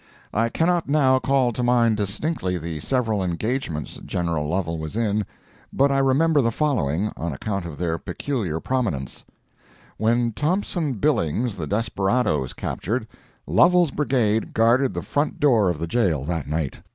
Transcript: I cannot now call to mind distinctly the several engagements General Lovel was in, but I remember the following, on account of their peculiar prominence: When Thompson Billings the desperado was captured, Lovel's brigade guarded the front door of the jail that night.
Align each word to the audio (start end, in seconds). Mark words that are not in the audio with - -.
I 0.33 0.49
cannot 0.49 0.89
now 0.89 1.19
call 1.19 1.53
to 1.53 1.61
mind 1.61 1.95
distinctly 1.97 2.57
the 2.57 2.79
several 2.79 3.23
engagements 3.23 3.99
General 4.03 4.47
Lovel 4.49 4.79
was 4.79 4.97
in, 4.97 5.27
but 5.71 5.91
I 5.91 5.99
remember 5.99 6.41
the 6.41 6.49
following, 6.51 7.11
on 7.15 7.31
account 7.33 7.65
of 7.67 7.77
their 7.77 7.99
peculiar 7.99 8.59
prominence: 8.59 9.25
When 9.97 10.31
Thompson 10.31 10.93
Billings 10.95 11.55
the 11.55 11.67
desperado 11.67 12.41
was 12.41 12.53
captured, 12.53 13.07
Lovel's 13.45 13.91
brigade 13.91 14.55
guarded 14.55 14.95
the 14.95 15.03
front 15.03 15.39
door 15.39 15.69
of 15.69 15.77
the 15.77 15.85
jail 15.85 16.23
that 16.25 16.47
night. 16.47 16.81